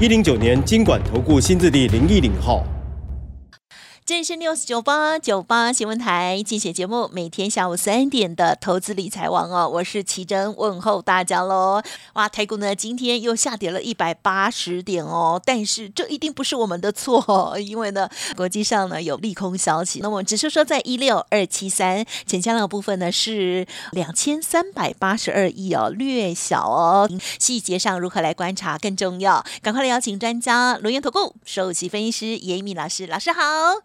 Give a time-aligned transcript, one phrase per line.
[0.00, 2.66] 一零九年金管投顾新字第零一零号。
[4.06, 11.80] 这里是 news 九八九八新闻台精选节目，每天下午三点的投资理财网哦，我是奇珍，问候大家喽。
[12.12, 20.00] 哇，台股呢今天又下跌了一百八十点哦，但是这一定不是我们的错，因为呢国际上呢有利空消息。
[20.02, 27.08] 那么只是说在一六二七三成交量部分呢是两千三百八十二亿哦，略小哦。
[27.38, 33.40] 细节上如何来观察更重要，赶快来邀请专家罗源投顾首席分析师严敏老师，老师好。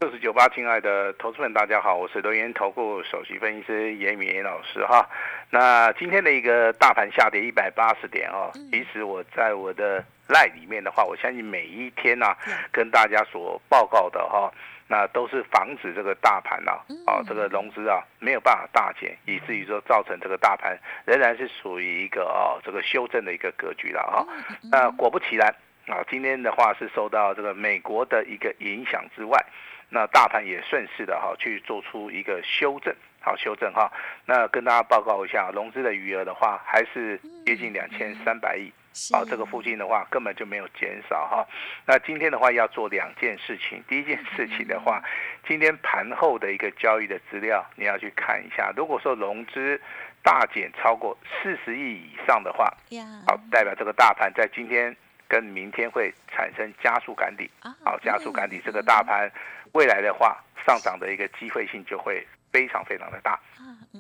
[0.10, 5.08] 六十九八，亲爱的投资们，大家好，我是留言投顾首席分析师严敏严老师哈。
[5.52, 12.36] 那今天的一个大盘下跌一百八十点哦，其实我在我的赖里面的话，我相信每一天呢，
[12.72, 14.52] 跟大家所报告的哈，
[14.88, 16.72] 那都是防止这个大盘呐，
[17.06, 24.26] 啊，这个融资啊没有办法大减，以至于说造成这个大盘仍然是属于一个哦这个修正的一个格局了哈。
[24.72, 25.54] 那果不其然
[25.86, 29.40] 啊，今天的话是受到这个美国的一个影响之外。
[29.90, 33.92] 那大盘也顺势的哈去做出一个修正，好修正哈。
[34.26, 38.72] 那跟大家报告一下，融资的余额的话还是接近两千三百亿，
[39.12, 41.48] 啊，这个附近的话根本就没有减少哈。
[41.88, 45.02] 那今天的话要做两件事情，第一件事情的话，
[45.48, 48.72] 今天盘后的一个交易的资料你要去看一下。
[48.78, 49.82] 如果说融资
[50.22, 52.72] 大减超过四十亿以上的话，
[53.26, 54.96] 好，代表这个大盘在今天
[55.28, 57.50] 跟明天会产生加速赶底，
[57.84, 59.32] 好，加速赶底，这个大盘。
[59.74, 63.40] 未来的话，上涨的一个机会性就会非常非常的大。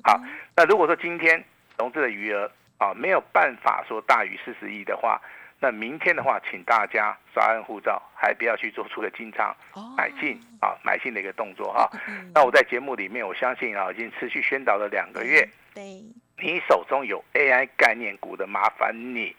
[0.03, 0.19] 好，
[0.55, 1.43] 那如果说今天
[1.77, 5.21] 融资的余额啊没有办法说大于四十亿的话，
[5.59, 9.55] 那明天的话，请大家刷按护照，还不要去做出个进场
[9.97, 11.89] 买进啊买进的一个动作哈。
[12.33, 15.47] 那我在节目里面，我相信啊，已经持续宣导了两个月。
[15.73, 16.01] 对，
[16.37, 19.35] 你手中有 AI 概念股的，麻烦你。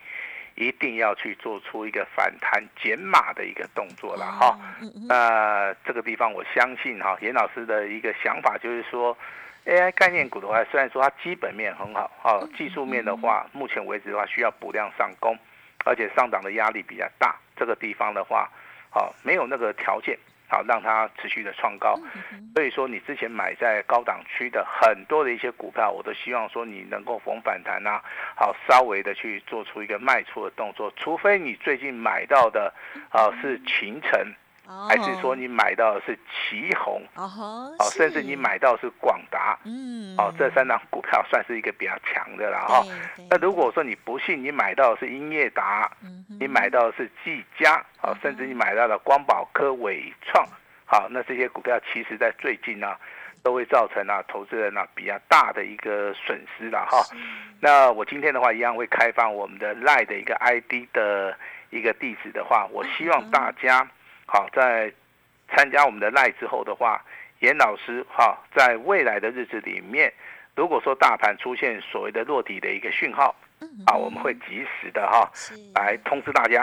[0.61, 4.59] 一定要去做出一个反弹减码的一个动作了哈。
[5.09, 9.17] 那这个地方我相信哈，严老师的一个想法就是说
[9.65, 15.35] ，AI 概念股的话，虽然说它基本面很好，哈，技术面的话，目前为止的话需要补量上攻，
[15.87, 18.51] 而且上涨的压力比较大，这个地方的话，
[18.91, 20.19] 好没有那个条件。
[20.51, 21.97] 好，让它持续的创高，
[22.55, 28.03] 所以说你之前买在高档区的很多的一些股票，我都希望说你能够逢反弹啊，
[28.35, 32.75] 好稍微的去做出一个卖出的动作，除非你最近买到的
[33.11, 34.21] 啊是秦城。
[34.89, 42.85] 还是说你买到的是旗宏，哦，甚至你买到是广达，嗯，哦，这三档股票算是一个比较强的了哈。
[43.29, 45.91] 那如果说你不信，你买到的是英业达，
[46.39, 50.47] 你买到的是技嘉，啊，甚至你买到了光宝科、伟创，
[50.87, 52.97] 好，那这些股票其实在最近呢，
[53.43, 57.03] 都会造成啊投资人呢比较大的一个损失了哈。
[57.61, 61.37] 那我今天的话一样会开放我们的赖的一个 ID 的
[61.71, 63.87] 一个地址的话，我希望大家。
[64.33, 64.93] 好，在
[65.49, 67.05] 参加我们的赖之后的话，
[67.41, 70.13] 严老师哈，在未来的日子里面，
[70.55, 73.35] 如果说大盘出现所谓的落底的一个讯号，
[73.87, 75.29] 啊，我们会及时的哈
[75.75, 76.63] 来通知大家。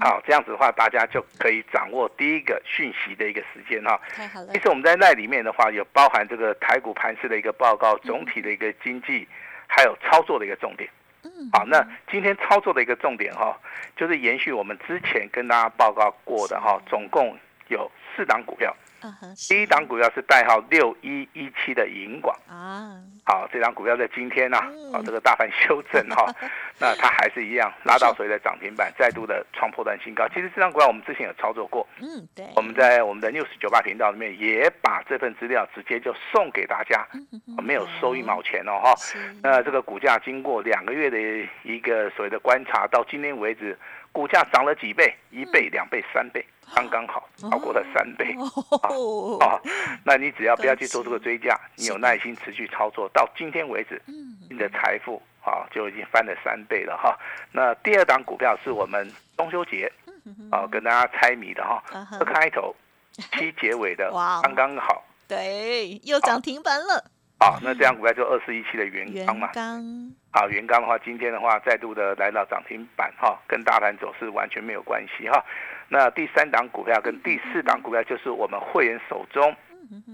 [0.00, 4.00] 好，这样子的话，大家就可以掌握第一个讯息的一个时间哈。
[4.08, 4.52] 太好了。
[4.52, 9.26] 其实我们在赖里面的话，有包含这个台股盘势的一个报告，总体的一个经济，
[9.66, 10.88] 还有操作的一个重点。
[11.52, 13.58] 好，那今天操作的一个重点哈，
[13.96, 17.36] 就是延续我们之前跟大家报告过的哈，总共
[17.68, 18.74] 有四档股票。
[19.48, 22.36] 第一档股票是代号六一一七的银广。
[22.48, 24.58] 啊，好，这张股票在今天呢，
[24.92, 26.26] 啊，这个大盘修正哈，
[26.78, 30.28] 那它还是一样拉到所谓的涨停板，再度的创破断新高。
[30.28, 37.06] 其实这张股票我们之前有操作过，嗯，对，我们在我们的 news 九八频道里面也把这份资料直接就送给大家，
[37.62, 38.94] 没有收一毛钱哦哈。
[39.42, 41.18] 那这个股价经过两个月的
[41.62, 43.78] 一个所谓的观察，到今天为止，
[44.12, 45.14] 股价涨了几倍？
[45.30, 46.44] 一倍、两倍、三倍。
[46.72, 48.32] 刚刚好，超过了三倍
[49.40, 49.58] 啊！
[50.04, 54.00] 那你只要不要去做这个追加，你有耐心持续操作，到今天为止，
[54.48, 57.18] 你的财富啊就已经翻了三倍了哈。
[57.50, 59.90] 那第二档股票是我们中秋节
[60.52, 61.82] 啊跟大家猜谜的哈，
[62.24, 62.72] 开头
[63.32, 64.08] 七结尾的，
[64.44, 67.10] 刚刚好，对，又涨停板了。
[67.40, 69.48] 啊，那这样股票就二四一七的元元刚嘛。
[69.54, 69.82] 刚。
[70.30, 75.42] 啊，元刚的话，今天的话再度的来到涨停板哈，跟大盘走势完全没有关系哈。
[75.88, 79.50] 那第三档股票跟第四档股票就是我们会员手中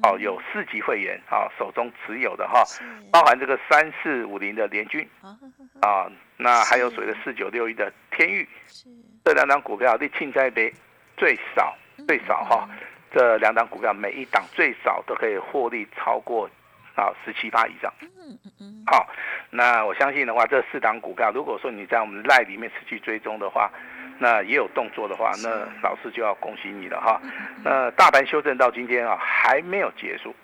[0.04, 2.82] 哦有四级会员啊手中持有的哈，是。
[3.12, 5.36] 包含这个三四五零的联军啊
[5.82, 8.88] 啊，那还有所谓的四九六一的天域是。
[9.24, 10.72] 这两档股票，的庆在杯
[11.16, 11.76] 最少
[12.06, 12.68] 最少哈，
[13.12, 16.48] 这两档股票每一档最少都可以获利超过
[16.96, 17.92] 啊十七八以上。
[18.00, 19.06] 嗯嗯嗯好，
[19.50, 23.70] 那我相信的话，这四档股票，如果说你在我们赖里面持续追踪的话，
[24.18, 27.20] 那也有动作的话，那老师就要恭喜你了哈。
[27.62, 30.34] 那大盘修正到今天啊，还没有结束，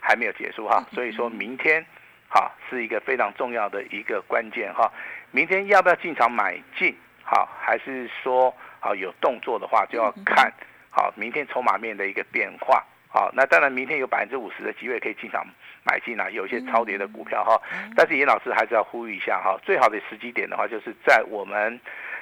[0.00, 1.84] 还没有结束哈，所以说明天
[2.28, 4.90] 好是一个非常重要的一个关键哈。
[5.30, 6.94] 明天要不要进场买进？
[7.22, 10.52] 好，还是说好有动作的话，就要看
[10.90, 12.84] 好明天筹码面的一个变化。
[13.14, 15.46] 好，那当然明天有百分之五十的机会可以进场
[15.84, 17.56] 买进啊，有一些超跌的股票哈。
[17.94, 21.78] 但是严老师还是要呼吁一下哈，最好的时机点的话，就是在我们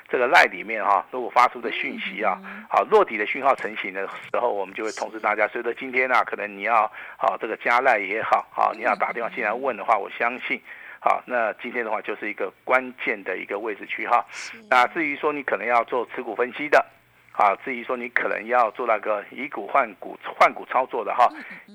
[0.06, 5.48] 这个赖里面哈，如果发出的讯息啊，好落底的讯号成型的时候，我们就会通知大家。
[5.48, 6.86] 所以说今天呢、可能你要
[7.16, 10.60] 好这个加赖也好，好你要打电话进来问的话，我相信。
[11.00, 14.22] 好，那今天的话就是一个关键的一个位置区哈。
[14.68, 16.84] 那至于说你可能要做持股分析的，
[17.32, 21.29] 啊，至于说你可能要做那个以股换股换股操作的哈，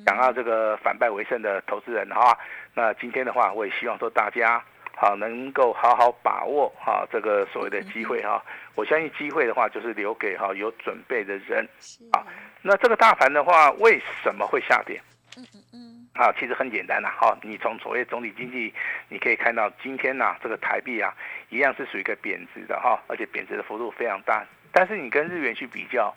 [0.06, 2.38] 想要这个反败为胜的投资人哈，
[2.74, 4.64] 那今天的话，我也希望说大家
[4.96, 8.44] 好能够好好把握哈这个所谓的机会哈。
[8.76, 11.68] 我相信机会的话，就是留给哈有准备的人。
[12.12, 12.24] 啊
[12.62, 15.02] 那这个大盘的话，为什么会下跌？
[15.38, 18.74] 嗯嗯嗯啊，其实很简单呐，哈、你从所谓总体经济，
[19.08, 21.14] 你可以看到今天呐、这个台币啊，
[21.50, 24.46] 一样是属于一个贬值的哈、而且贬值的幅度非常大。
[24.78, 26.14] 但是你跟日元去比较，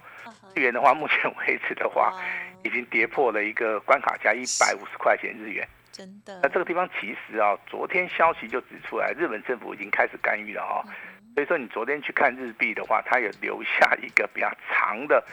[0.55, 2.13] 日元的话，目前为止的话，
[2.63, 5.67] 已经跌破了一个关卡价一百五十块钱日元。
[5.91, 6.39] 真的。
[6.43, 10.85] 那这个地方其实啊，昨天消息就指出来，日本政府已经开始干预了哈、
[11.35, 15.25] 所以说你昨天去看日币的话，它有留下一个比较长的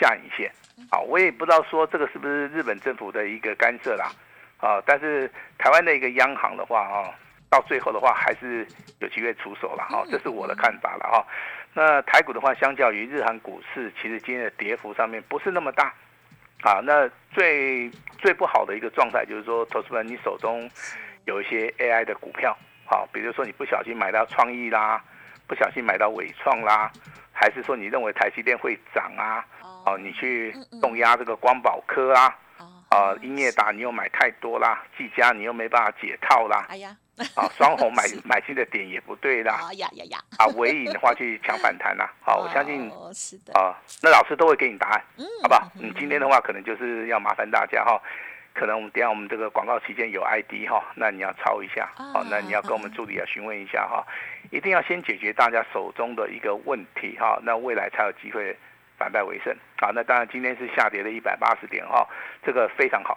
[0.00, 0.50] 下影线。
[0.88, 4.10] 啊，我也不知道说这个是不是日本政府的一个干涉啦，
[4.56, 7.12] 啊，但是台湾的一个央行的话啊，
[7.50, 8.66] 到最后的话还是
[9.00, 9.84] 有机会出手了。
[9.84, 11.26] 哈，这是我的看法了哈。
[11.72, 15.94] 那台股的话，相较于日韩股市，其实今天的跌幅上面不是那么大，
[16.62, 17.88] 啊，那最
[18.18, 20.68] 最不好的一个状态就是说，投资人你手中
[21.26, 25.02] 有一些 AI 的股票，好、比如说你不小心买到创意啦，
[25.46, 26.90] 不小心买到伟创啦，
[27.32, 29.46] 还是说你认为台积电会涨啊？
[29.86, 30.52] 哦，你去
[30.82, 36.94] 重压这个光宝科啊，哦啊，英业达你又买太多啦，技嘉你又没办法解套啦，哎呀
[37.36, 45.70] 啊，双红买买进的点也不对啦，啊呀呀呀啊，尾影的话去抢反弹啦， 好，我相信哦是的啊，那老师都会给你答案，嗯好不好？
[45.74, 48.00] 你今天的话可能就是要麻烦大家哈。
[48.52, 54.04] 可能我们等下我们这个广告期间有 ID 哈，那你要抄一下，啊好，那你要跟我们助理要询问一下哈，
[54.50, 58.54] 一定要先解决大家手中的一个问题哈，那未来才有机会
[58.98, 59.92] 反败为胜啊。
[59.94, 62.04] 那当然今天是下跌了一百八十点哈，
[62.44, 63.16] 这个非常好，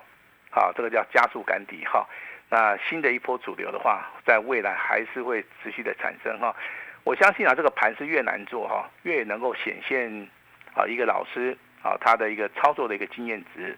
[0.51, 2.07] 好，这个叫加速赶底哈。
[2.53, 6.55] 那新的一波主流的话，在未来还是会持续的产生哈。
[7.03, 10.07] 我相信啊，这个盘是越难做哈，越能够显现
[10.75, 13.75] 啊一个老师啊他的一个操作的一个经验值，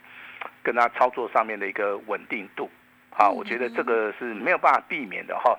[0.62, 2.70] 跟他操作上面的一个稳定度
[3.16, 5.58] 啊，我觉得这个是没有办法避免的哈，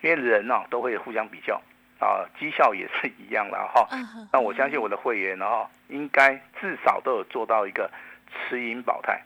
[0.00, 1.60] 因为人呢、都会互相比较
[2.00, 3.86] 啊，绩效也是一样了哈。
[4.32, 7.90] 那我相信我的会员哦，应该至少都有做到一个
[8.48, 9.20] 持盈保泰，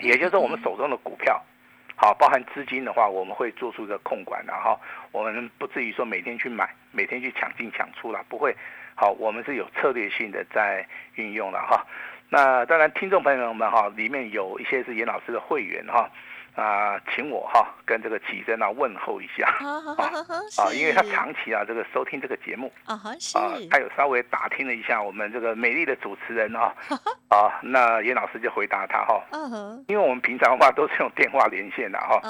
[0.00, 1.42] 也就是说我们手中的股票，
[1.94, 4.78] 好，包含资金的话，我们会做出一个控管然后，
[5.12, 8.54] 我们不至于说每天去买，每天去抢进抢出了，不会。
[8.94, 11.86] 好，我们是有策略性的在运用了哈。
[12.28, 16.10] 那当然，听众朋友们哈，里面有一些是严老师的会员哈，
[16.54, 19.46] 啊、请我哈跟这个启真啊问候一下。
[19.58, 20.12] 啊
[20.58, 22.70] 啊，因为他长期啊这个收听这个节目。
[22.84, 23.00] 啊
[23.70, 26.72] 他有稍微打听了一下我们这个美丽的主持人啊，
[27.28, 32.20] 啊，那严老师就回答他哈，啊哈因为我们平常的话都是用电话连线的哈，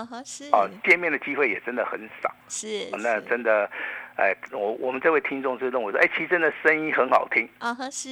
[0.53, 3.69] 啊见面的机会也真的很少，是那真的，
[4.17, 8.09] 哎，我我们这位听众就认为说，哎，其实真的声音很好听，啊哈是。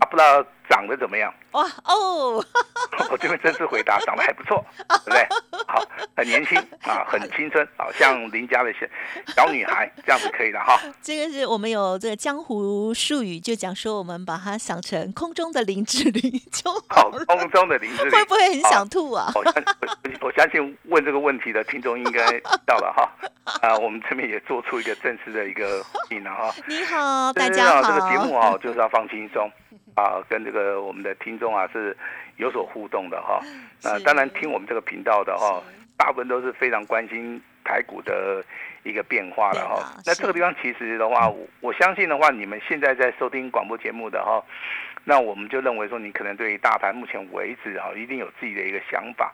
[0.00, 2.42] 啊，不知道长得怎么样，哇哦
[3.12, 5.28] 我这边真是回答 长得还不错，对不对？
[5.66, 5.84] 好，
[6.16, 8.86] 很年轻啊， 很青春，好像邻家的小
[9.34, 10.80] 小女孩，这样子可以的哈。
[11.02, 19.30] 这个是我们有这个江湖术语，就讲说我们把它想成空中的林志玲就好，空中的林志玲会不会很想吐啊？
[19.34, 23.12] 我相我我相信问这个问题的听众应该到了哈，
[23.60, 26.54] 啊，我们这边也做出一个正式的一个回应了哈。
[26.66, 27.80] 你好，大家好。
[27.80, 29.50] 啊这个节目啊就是要放轻松
[29.94, 31.96] 啊，跟这个我们的听众啊是
[32.36, 33.40] 有所互动的哈。
[33.82, 35.62] 那是当然听我们这个频道的哈，
[35.96, 38.44] 大部分都是非常关心台股的
[38.82, 40.00] 一个变化了哈。
[40.06, 44.42] 那这个地方其实的话，我我相信的话，你们现在在收听广播节目的哈，
[45.04, 49.32] 那我们就认为说，你可能对于大盘目前为止哈，一定有自己的一个想法。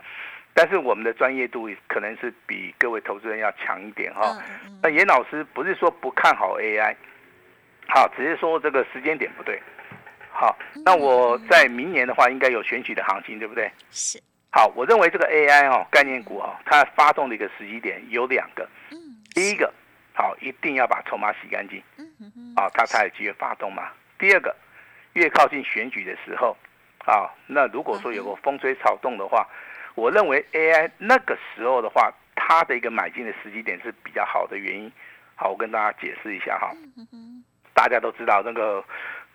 [0.54, 4.36] 但是我们的专业度可能是比各位投资人要强一点哈。
[4.82, 6.96] 那严老师不是说不看好 AI，
[7.86, 9.62] 好，只是说这个时间点不对。
[10.40, 13.68] 好，那我在明年的话，应该有选举的行情，对不对？
[13.90, 14.22] 是。
[14.52, 18.62] 好，我认为这个 AI 哦，概念股哦，它发动的一个时机点有两个。
[18.92, 18.96] 嗯。
[19.34, 19.74] 第一个，
[20.14, 21.82] 好，一定要把筹码洗干净。
[21.96, 23.90] 嗯嗯好，它才有机会发动嘛。
[24.16, 24.54] 第二个，
[25.14, 26.56] 越靠近选举的时候，
[27.04, 29.44] 啊，那如果说有个风吹草动的话。
[29.94, 34.92] 我认为 AI 那个时候的话，它的一个买进的时机点是比较好的原因。
[35.34, 36.70] 好，我跟大家解释一下哈。
[37.74, 38.84] 大家都知道那个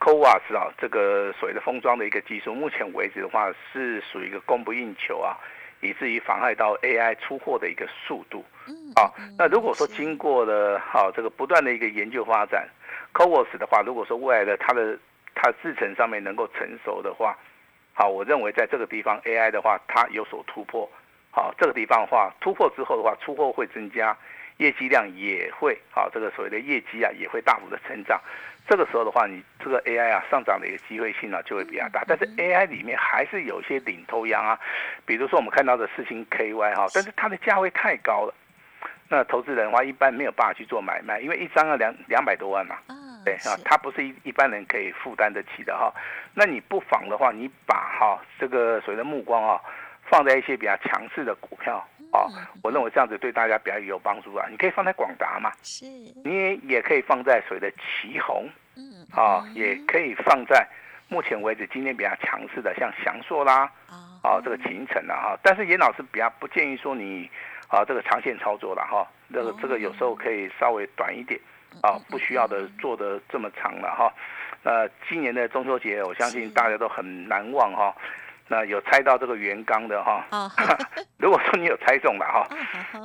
[0.03, 5.39] CoWAS 啊，这个所谓的封装的一个技术，目前为止的话是属于一个供不应求啊，
[5.79, 8.43] 以至于妨碍到 AI 出货的一个速度。
[8.67, 12.67] 嗯，啊，那如果说经过了好这个不断的一个研究发展
[13.13, 14.99] ，CoWAS 的话，如果说未来的它的
[15.33, 17.37] 它制程上面能够成熟的话，
[17.93, 20.89] 好，我认为在这个地方 AI 的话，它有所突破。
[21.31, 24.17] 好，这个地方的话，突破之后的话，出货会增加，
[24.57, 28.19] 业绩量也会好，这个所谓的业绩啊也会大幅的成长。
[28.67, 32.03] 这个时候的话，你这个 AI 啊上涨的一个机会性呢就会比较大。
[32.07, 34.59] 但是 AI 里面还是有一些领头羊啊，
[35.05, 38.33] 比如说我们看到的四星 KY 哈，但是它的价位太高了，
[39.09, 42.77] 那投资人的话一般没有办法去做买卖，因为一张要两两百多万嘛。
[43.25, 45.93] 对啊，它不是一一般人可以负担得起的哈。
[46.33, 49.61] 那你不妨的话，你把哈这个所谓的目光啊，
[50.13, 52.29] 放在一些比较强势的股票啊，
[52.61, 54.45] 我认为这样子对大家比较有帮助啊。
[54.47, 55.85] 你可以放在广达嘛，是，
[56.23, 60.67] 你也也可以放在所谓的旗宏，嗯，啊，也可以放在
[61.07, 63.67] 目前为止今天比较强势的像翔硕啦，
[64.21, 65.39] 啊，这个秦城啊哈。
[65.41, 67.27] 但是严老师比较不建议说你
[67.67, 71.39] 啊这个长线操作了哈，这个这个有时候可以稍微短一点。
[71.81, 74.13] 啊，不需要的做的这么长了哈。
[74.61, 77.91] 那今年的中秋节，我相信大家都很难忘哈。
[78.53, 80.23] 那有猜到这个原缸的哈，
[81.17, 82.47] 如果说你有猜中了哈，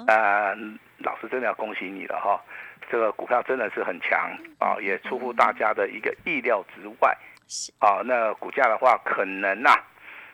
[0.07, 0.55] 呃，
[0.99, 2.39] 老师真的要恭喜你了哈。
[2.91, 7.17] 这个股票真的是很强啊，也出乎大家的一个意料之外。
[7.79, 9.71] 啊，那股价的话，可能呐，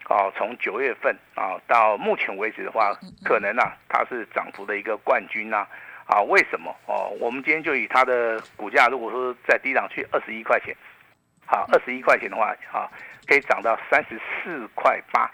[0.09, 2.93] 哦，从九月份啊到目前为止的话，
[3.25, 5.65] 可能呐，它是涨幅的一个冠军呐。
[6.07, 7.09] 啊，为什么哦？
[7.21, 10.77] 我们今天就以它的股价，如果说在低档去二十一块钱，
[11.47, 12.91] 好，二十一块钱的话，啊，
[13.27, 15.31] 可以涨到三十四块八，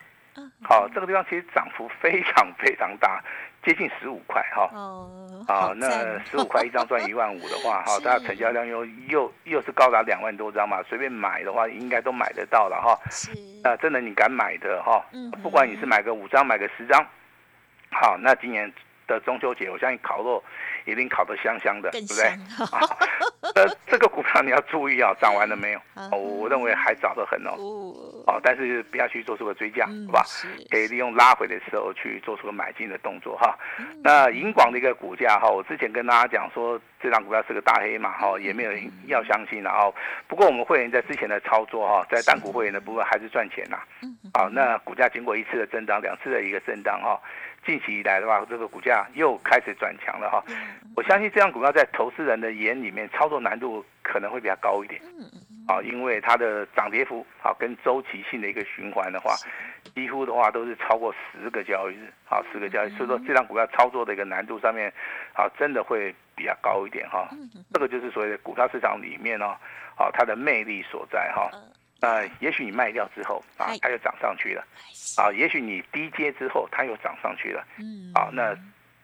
[0.63, 3.23] 好，这个地方其实涨幅非常非常大，
[3.65, 4.69] 接近十五块哈。
[4.73, 12.99] 哦，好，那十五块一张赚一万五的话， 哈，它成交量又又又是高达两万多张嘛，随便买的话应该都买得到了哈。
[13.11, 13.31] 是，
[13.63, 15.05] 那真的你敢买的哈，
[15.43, 17.07] 不管你是买个五张，买个十张，
[17.91, 18.73] 好，那今年。
[19.11, 20.41] 的中秋节，我相信烤肉
[20.85, 22.31] 一定烤得香香的，对不对？
[23.57, 25.81] 呃，这个股票你要注意啊，涨完了没有？
[26.13, 27.55] 哦，我认为还早得很哦。
[28.27, 30.25] 哦，但是不要去做出个追加，好吧？
[30.71, 33.59] 可以利用拉回的时候去做出个买进的动作哈。
[34.03, 39.95] 那银广的一个股价哈，我之前跟大家讲说，这张股票是个大黑马哈，也没有人要相信然后，
[40.29, 43.79] 不过我们会员在之前的操作哈，在单股会员的部分还是赚钱呐。
[44.35, 47.21] 好，那股价经过一次的震荡，两次的一个震荡哈。
[47.65, 50.43] 近期以来的话，这个股价又开始转强了哈。
[50.97, 55.01] 我相信这张股票在投资人的眼里面，操作难度可能会比较高一点。
[55.69, 59.37] 啊，因为它的涨跌幅啊，跟周期性的一个循环的话，
[59.95, 62.13] 几乎的话都是超过十个交易日。
[62.29, 64.93] 啊，十个交易，所以说这张股票操作的一个难度上面，
[65.35, 67.29] 啊，真的会比较高一点哈。
[67.73, 69.47] 这个就是所谓的股票市场里面呢，
[69.97, 71.49] 啊，它的魅力所在哈。
[72.01, 74.65] 呃，也许你卖掉之后啊，它又涨上去了，
[75.17, 78.57] 啊，也许你低接之后它又涨上去了，嗯，啊，那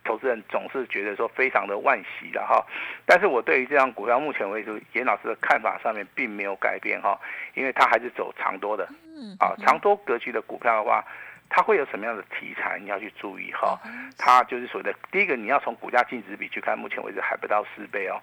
[0.04, 2.64] 投资人总是觉得说非常的惋惜的哈，
[3.04, 7.20] 但是我对于这张股票目前为止，严老师的看法上面并没有改变哈，
[7.54, 11.04] 因为它还是走长多的，嗯，啊，长多格局的股票的话，
[11.50, 13.78] 它会有什么样的题材你要去注意哈，
[14.16, 18.16] 它就是所谓的第一个你要从股价净值比去看，目前为止还不到四倍哦。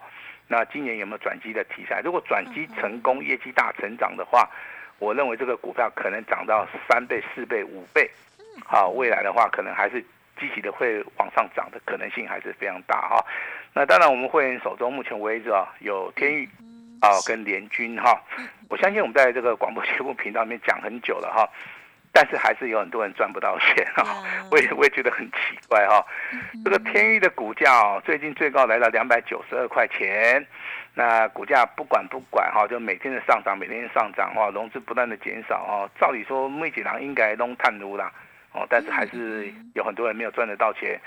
[0.55, 1.99] 那今年有没有转机的题材？
[2.01, 4.47] 如果转机成功，业绩大成长的话，
[4.99, 8.07] 我认为这个股票可能涨到三倍、四倍、五倍。
[8.63, 9.99] 好，未来的话可能还是
[10.39, 13.25] 积极的会往上涨的可能性还是非常大哈。
[13.73, 16.47] 那当然，我们会员手中目前为止啊有天宇
[17.01, 18.21] 啊跟联军哈，
[18.69, 21.49] 我相信我们在这个广播节目频道里面讲很久了哈。
[22.15, 26.05] 但是还是有很多人赚不到钱啊， 我也我也觉得很奇怪哈。
[26.63, 30.45] 这个天域的股价哦，最近最高来到两百九十二块钱，
[30.93, 35.89] 那股价不管不管哈，就每天的上涨，每天上涨哈，融资不断的减少哈。
[35.99, 38.11] 照理说，妹几郎应该弄探路啦，
[38.51, 40.99] 哦，但是还是有很多人没有赚得到钱，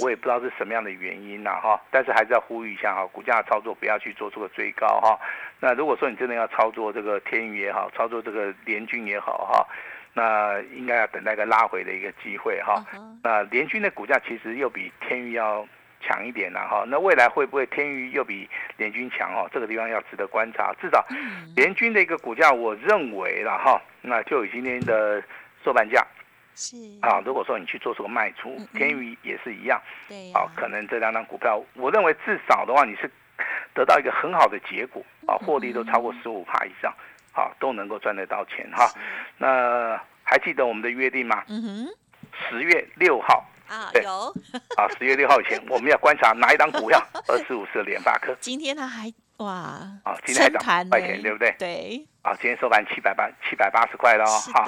[0.00, 5.20] 我也不知道是什么样的原因呐哈，但是还是要呼吁一下哈，股价操作不要去做出个追高哈。
[5.60, 9.66] 那如果说你真的要操作这个天宇也好，操作这个联军也好哈，
[10.14, 12.82] 那应该要等待一个拉回的一个机会哈。
[13.22, 15.66] 那联军的股价其实又比天宇要
[16.00, 19.48] 强一点呐哈，那未来会不会天宇又比联军强哦？
[19.52, 20.72] 这个地方要值得观察。
[20.80, 21.04] 至少
[21.56, 25.22] 联军的一个股价，我认为了哈，那就以今天的
[25.64, 26.06] 收盘价。
[26.56, 33.10] 是啊，如果说你去做这个卖出，天宇也是一样，对啊，可能这两张股票，我认为至少的话，你是
[33.74, 36.94] 得到一个很好的结果啊，获利都超过十五帕以上，
[37.34, 38.90] 啊，都能够赚得到钱哈。
[39.36, 41.42] 那还记得我们的约定吗？
[41.48, 41.88] 嗯哼，
[42.48, 44.02] 十月六号啊对。
[44.02, 44.32] 有，
[44.76, 46.98] 啊，十月六号以前， 我们要观察哪一档股票，
[47.28, 48.34] 二十五四的联发科。
[48.40, 49.52] 今天它还哇
[50.04, 51.54] 啊，今天还涨块钱，对不对？
[51.58, 54.64] 对，啊，今天收盘七百八七百八十块了哦，好，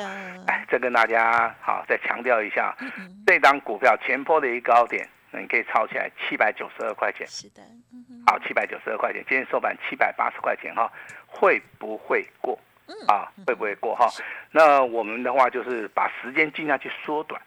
[0.48, 10.90] 哎，再跟大家好再强调一下，嗯嗯，这档股票前坡的一个高点，那你可以抄起来七百九十二块钱，是的，嗯，好，七百九十二块钱，今天收盘七百八十块钱哈，
[11.38, 12.58] 会不会过？
[13.08, 14.08] 啊，会不会过哈？
[14.52, 17.40] 那我们的话就是把时间尽量去缩短。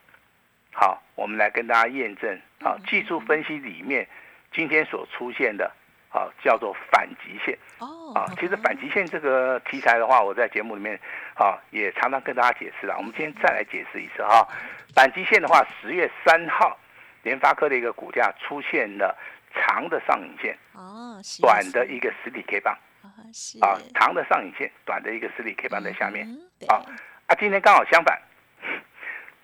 [0.74, 4.08] 好，我们来跟大家验证啊，技术分析里面
[4.54, 5.72] 今天所出现的
[6.10, 7.58] 啊，叫做反极线。
[7.80, 11.00] 哦，啊，其实反极线这个题材的话，我在节目里面
[11.36, 12.96] 啊也常常跟大家解释了。
[12.98, 14.48] 我们今天再来解释一次哈。
[14.94, 16.78] 反极线的话，十月三号，
[17.24, 19.18] 联发科的一个股价出现了
[19.54, 23.60] 长的上影线，哦，是短的一个实体 K 棒啊是。
[23.60, 26.28] 啊，长的上影线，短的一个实体 K 棒在下面。
[26.28, 26.82] 嗯啊。
[27.28, 28.20] 啊，今天刚好相反，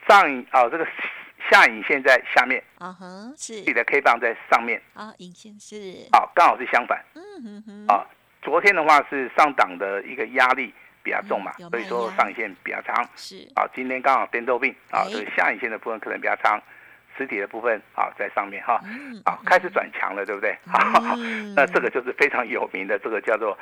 [0.08, 0.88] 上影啊这个
[1.50, 3.58] 下影线在下面，啊哼是。
[3.58, 6.08] 实体的 K 棒在上面，啊，影线是。
[6.12, 7.04] 啊，刚好是相反。
[7.14, 7.88] 嗯哼哼。
[7.88, 8.06] 啊，
[8.42, 13.08] 昨天的话是上档的一个压力比较重嘛嗯，所以说上影线比较长。
[13.16, 13.48] 是。
[13.56, 16.60] 啊，今天刚好颠豆病啊，哎所以下影线的部分可能比较长，
[17.18, 20.58] 实体的部分啊在上面哈，嗯啊开始转强了，对不对？
[20.66, 23.58] 好，嗯那这个就是非常有名的这个叫做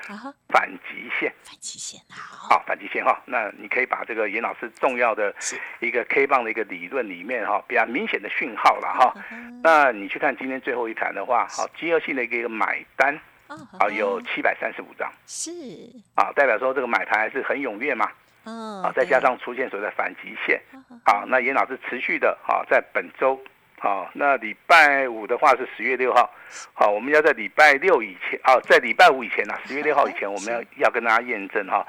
[0.49, 1.31] 反极线。
[1.43, 5.33] 反极线好好，反极线哈，那你可以把这个严老师重要的
[5.79, 9.13] 一个 K 棒的一个理论里面哈，比较明显的讯号了哈。
[9.31, 13.15] 嗯那你去看今天最后一盘的话，好，饥饿性的一个买单
[13.47, 15.09] 啊啊有七百三十五张。
[15.25, 15.51] 是
[16.15, 18.11] 啊，代表说这个买盘还是很踊跃嘛，嗯
[18.43, 20.61] 啊，再加上出现所谓的反极线，
[21.05, 23.39] 啊，那严老师持续的啊，在本周，
[23.79, 26.29] 啊，那礼拜五的话是十月六号，
[26.73, 31.85] 好，我们要在礼拜六以前，啊，在礼拜五以前呢、十月六号以前，我们要要跟大家验证哈、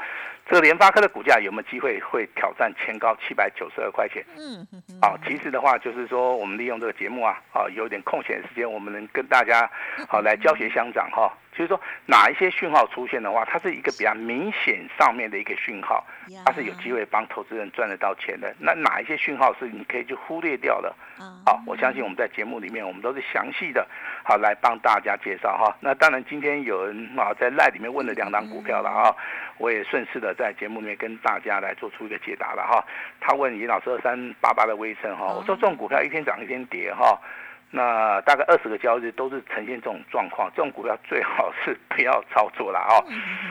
[0.46, 4.24] 这个联发科的股价有没有机会会挑战前高七百九十二块钱？
[4.36, 9.68] 嗯哼哼啊，其实的话就是说，我们利用这个节目啊，啊，有点空闲的时间，我们能跟大家
[10.08, 11.32] 好、来教学相长哈。
[11.56, 16.04] 就是说，哪一些讯号出现的话，它是一个比较明显上面的一个讯号，
[16.44, 18.52] 它是有机会帮投资人赚得到钱的。
[18.58, 20.92] 那哪一些讯号是你可以去忽略掉的？
[21.16, 23.86] 啊好，我相信我们在节目里面，我们都是详细的，
[24.24, 25.76] 好来帮大家介绍哈。
[25.78, 29.14] 那当然，今天有人啊在赖里面问了两档股票了啊，
[29.58, 32.84] 我也顺势的在节目里面跟大家来做出一个解答了哈。
[33.20, 37.16] 他问尹老师二三八八的微升哈，我说这种股票一天涨一天跌哈。
[37.76, 43.02] 那大概二十个交易日都是呈现这种状况，这种股票最好是不要操作了哦，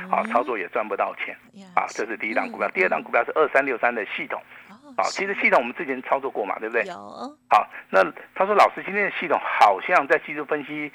[0.09, 1.36] 好操作也赚不到钱
[1.75, 2.69] 啊，这是第一档股票。
[2.69, 4.41] 第二档股票是二三六三的系统
[4.95, 6.86] 啊，其实系统我们之前操作过嘛，对不对？
[6.86, 6.95] 有
[7.49, 8.01] 好，那
[8.33, 10.89] 他说老师今天的系统好像在技术分析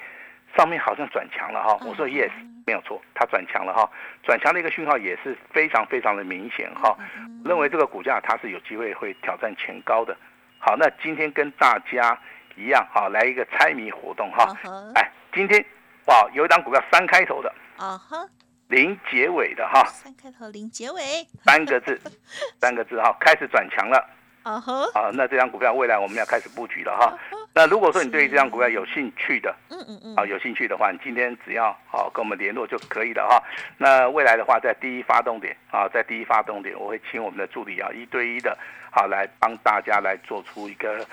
[0.57, 1.77] 上面好像转强了哈。
[1.87, 2.31] 我说 yes，
[2.65, 3.87] 没有错，它转强了哈。
[4.23, 6.97] 转强的一个讯号也是非常非常的明显哈。
[7.45, 10.17] 认为这个股价它是有机会会挑战前高的。
[10.59, 12.19] 好，那今天跟大家
[12.59, 14.53] 一样哈，来一个猜谜活动哈。
[14.97, 15.65] 哎，今天
[16.07, 18.29] 哇有一档股票三开头的啊哈，
[18.67, 21.01] 零结尾的哈，三开头零结尾，
[21.45, 22.01] 三个字，
[22.61, 24.05] 三个字哈，开始转强了。
[24.43, 27.17] 啊哈，啊，那这张股票未来我们要开始布局了哈。
[27.55, 33.43] 那如果说你对于这张股票有兴趣的，嗯嗯嗯，啊，有兴趣的话，你今天只要好跟我们联络就可以了哈。
[33.77, 38.57] 那未来的话，在第一发动点啊，在第一发动点，我会请我们的助理啊，一对一的，
[38.93, 41.05] 好来帮大家来做出一个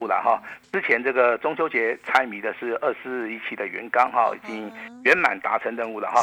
[0.00, 0.42] 布了哈。
[0.72, 4.72] 之前这个中秋节猜谜的是二四一期的元刚哈，已经
[5.04, 6.20] 圆满达成任务了哈。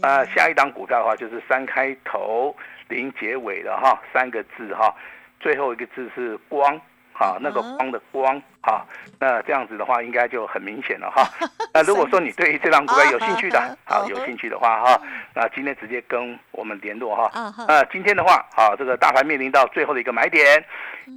[0.00, 2.56] 那下一档股票的话，就是三开头
[2.88, 4.94] 零结尾的哈，三个字哈，
[5.38, 6.80] 最后一个字是光。
[7.18, 8.86] 好，那个光的光，好，
[9.18, 11.28] 那这样子的话，应该就很明显了哈。
[11.74, 15.02] 那如果说你对于这张股票有兴趣的，好，有兴趣的话哈，
[15.34, 17.52] 那今天直接跟我们联络哈。
[17.66, 20.64] 那今天的话，好，这个大盘面临到最后的一个买点，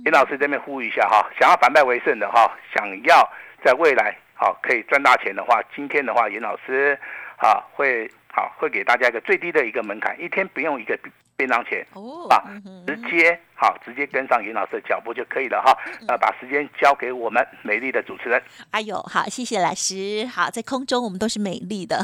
[0.04, 3.30] 严老师这边呼吁一下哈，想要反败为胜的哈，想要
[3.64, 6.98] 在未来好可以赚大钱的话，今天的话，严老师
[7.38, 10.98] 啊会好会给大家一个最低的一个门槛，一天不用一个
[11.38, 12.42] 便当钱哦啊，
[12.88, 15.71] 直接好，直接跟上严老师的脚步就可以了哈。
[16.08, 18.41] 呃，把时间交给我们美丽的主持人。
[18.71, 20.28] 哎呦，好，谢谢老师。
[20.34, 22.04] 好，在空中我们都是美丽的。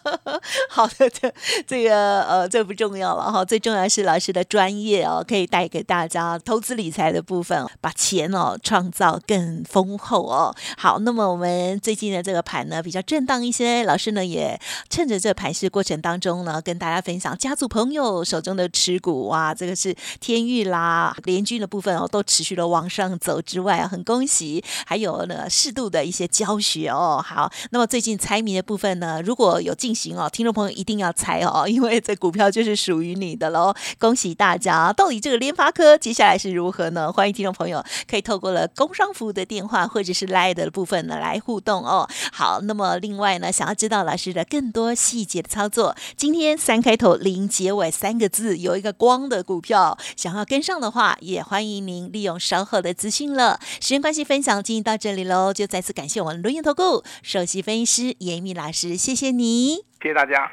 [0.70, 1.30] 好的，这
[1.66, 10.54] 这个呃，这不重要了哈，最重要是老师的专业哦，可以带给大家投资理财的部分，把钱哦创造更丰厚哦。
[10.78, 27.22] 好，那么我们最近的这个盘呢比较震荡一些，老师呢也趁着这盘市过程当中呢，跟大家分享家族朋友手中的持股哇，这个是天域啦、啊联军的部分哦，都持续的往上走之外啊，很恭喜，还有呢适度的一些教学哦。
[27.26, 33.74] 好，那么最近猜谜的部分呢，如果有进行哦，听众朋友一定要猜哦，因为这股票就是属于你的喽。
[33.98, 34.92] 恭喜大家！
[34.92, 37.12] 到底这个联发科接下来是如何呢？
[37.12, 42.08] 欢迎听众朋友可以透过了工商服务的电话或者是 Line 的部分呢来互动哦。
[42.32, 53.60] 好，那么另外呢，想要知道老师的更多细节的操作，今天三开头零结尾三个字有一个光的股票，想要跟上的话，也欢迎您利用稍后的资讯了。
[53.80, 60.50] 时间关系，分享进行到这里喽，就再次感谢我们轮研投顾首席分析师严密老师，谢谢你，谢谢大家。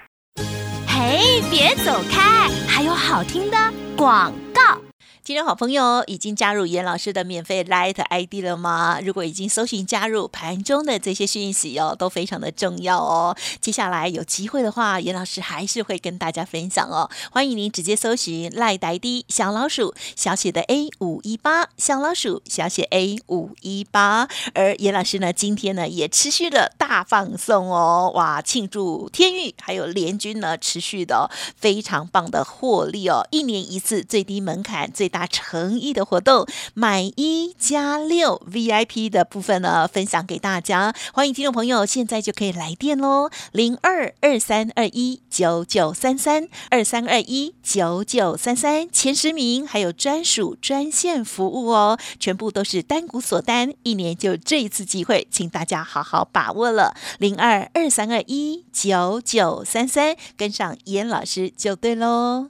[0.87, 3.57] 嘿，别走开，还有好听的
[3.97, 4.92] 广告。
[5.25, 8.99] 听众好朋友已经加入严老师的免费 Light ID 了吗？
[9.01, 13.33] 如果已经搜寻加入，盘中的这些讯息哦，都非常的重要哦。
[13.61, 17.09] 接下来有机会的话，严老师还是会跟大家分享哦。
[17.31, 24.27] 欢迎您直接搜寻 Light ID 小老鼠小写的 A 五一八小老鼠小写 A 五一八。
[24.53, 35.12] 而严老师呢，今天呢也持续的大放送哦，哇，庆祝天域还有联军呢持续的非常棒的获利哦，一年一次最低门槛最。
[35.13, 40.91] 大诚意的活动，买一加六 VIP 的部分呢，分享给大家。
[41.13, 62.49] 欢迎听众朋友，现在就可以来电喽，零二二三二一九九三三二三二一九九三三，前十名还有专属专线服务哦，全部都是单股锁单，一年就这一次机会，请大家好好把握了，零二二三二一九九三三，跟上严老师就对喽。